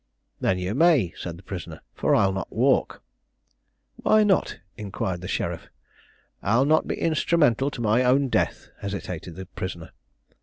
"Then 0.39 0.57
you 0.57 0.73
may," 0.73 1.13
said 1.15 1.37
the 1.37 1.43
prisoner, 1.43 1.81
"for 1.93 2.15
I'll 2.15 2.31
not 2.33 2.51
walk." 2.51 3.03
"Why 3.97 4.23
not?" 4.23 4.57
inquired 4.75 5.21
the 5.21 5.27
sheriff. 5.27 5.69
"I'll 6.41 6.65
not 6.65 6.87
be 6.87 6.95
instrumental 6.99 7.69
to 7.69 7.81
my 7.81 8.03
own 8.03 8.29
death," 8.29 8.69
hesitated 8.79 9.35
the 9.35 9.45
prisoner. 9.45 9.91